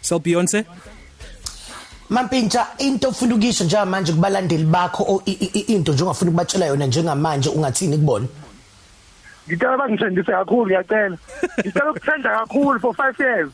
So 0.00 0.18
Beyonce? 0.18 0.64
Mampintsha 2.10 2.66
into 2.78 3.08
ofuna 3.08 3.34
ukisho 3.34 3.64
njengamanje 3.64 4.12
kubalandeli 4.12 4.64
bakho 4.64 5.22
into 5.24 5.92
nje 5.92 6.02
ongafuna 6.02 6.30
ukubatshela 6.30 6.66
yona 6.66 6.86
njengamanje 6.86 7.50
ungathini 7.50 7.98
kubona? 7.98 8.26
Ngicela 9.48 9.78
bangithendise 9.78 10.32
kakhulu 10.32 10.66
ngiyacela. 10.66 11.16
Ngicela 11.60 11.90
ukuthenda 11.90 12.38
kakhulu 12.38 12.80
for 12.80 12.94
5 12.94 13.20
years. 13.20 13.50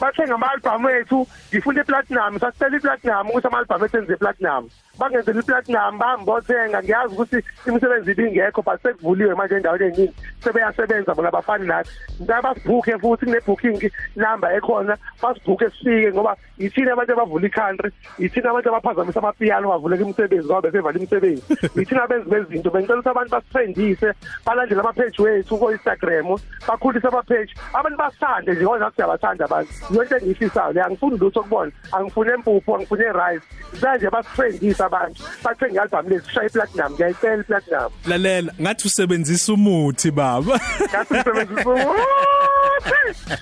Bathenga 0.00 0.34
ama-albhamu 0.34 0.90
ethu 0.90 1.26
ngifuna 1.52 1.80
iplatinum 1.80 2.38
sasicela 2.38 2.76
iplatinum 2.76 3.28
ukuthi 3.30 3.46
ama-albhamu 3.46 3.84
ethu 3.84 3.98
enze 3.98 4.12
iplatinum. 4.12 4.68
Bangenzela 4.98 5.40
iplatinum 5.40 5.98
bangibothenga 5.98 6.82
ngiyazi 6.82 7.14
ukuthi 7.14 7.38
imisebenzi 7.66 8.10
ibingekho 8.10 8.62
but 8.62 8.82
sekuvuliwe 8.82 9.34
manje 9.34 9.54
endaweni 9.56 9.84
eningi 9.84 10.14
sebeyasebenza 10.42 11.14
bona 11.14 11.28
abafani 11.28 11.66
nathi. 11.66 11.90
Ngicela 12.20 12.42
basibhukhe 12.42 12.98
futhi 12.98 13.26
kune-booking 13.26 13.90
number 14.16 14.50
ekhona 14.56 14.96
basibhukhe 15.22 15.70
sifike 15.70 16.12
ngoba 16.12 16.36
yithina 16.58 16.92
abantu 16.92 17.12
abavula 17.12 17.46
i-country 17.46 17.90
yithina 18.18 18.50
abantu 18.50 18.68
abaphazamisa 18.68 19.20
amapiyano 19.20 19.68
bavuleka 19.68 20.04
imisebenzi 20.04 20.46
ngoba 20.46 20.60
besevala 20.60 20.98
imisebenzi. 20.98 21.42
Yithina 21.76 22.06
benzi 22.06 22.30
bezinto 22.30 22.70
bengicela 22.70 22.98
ukuthi 22.98 23.10
abantu 23.10 23.30
basifrendise 23.30 24.08
balandele 24.46 24.80
amapheji 24.80 25.22
wethu 25.22 25.58
ko-instagram 25.58 26.28
bakhulise 26.68 27.08
amapheji. 27.08 27.54
Abantu 27.74 27.98
basithande 27.98 28.52
nje 28.52 28.64
ngoba 28.64 28.78
nathi 28.78 28.96
siyabathanda 28.96 29.44
abantu. 29.44 29.89
Yiyo 29.90 30.02
into 30.02 30.16
engiyifisayo 30.16 30.72
le 30.72 30.82
angifuni 30.82 31.18
lutho 31.18 31.42
kubona 31.42 31.72
angifuni 31.92 32.30
empuphu 32.30 32.74
angifuni 32.76 33.04
erice. 33.04 33.46
Ngicela 33.72 33.96
nje 33.96 34.10
basifrendise 34.10 34.84
abantu. 34.84 35.22
Bathenge 35.44 35.74
i-albhamu 35.74 36.08
lethu 36.08 36.26
sishaye 36.26 36.46
iplatinum. 36.46 36.92
Ngiyayicela 36.92 37.40
iplatinum. 37.40 37.92
Lalela 38.06 38.52
ngathi 38.60 38.86
usebenzisa 38.86 39.52
umuthi 39.52 40.10
baba. 40.10 40.60
Ngathi 40.90 41.14
ngisebenzisa 41.14 41.70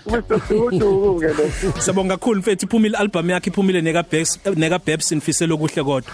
Mr. 0.07 0.39
Dudu 0.49 1.21
ke 1.21 1.29
lo 1.29 1.45
Siyabonga 1.81 2.17
kakhulu 2.17 2.41
mfethu. 2.41 2.67
Iphumile 2.67 2.99
album 2.99 3.31
yakhe 3.31 3.51
iphumile 3.51 3.81
neka 3.81 4.03
Bex 4.03 4.39
neka 4.57 4.79
Babs 4.79 5.13
infiselo 5.13 5.59
kuhle 5.59 5.85
kodwa. 5.85 6.13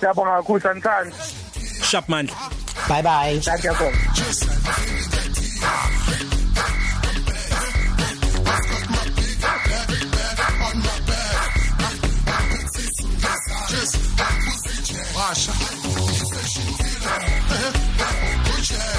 Siyabonga 0.00 0.30
kakhulu 0.30 0.60
sanithanda. 0.60 1.16
Sharp 1.82 2.08
mandla. 2.08 2.34
Bye 2.88 3.02
bye 3.02 3.40
ngiyabonga 18.68 18.97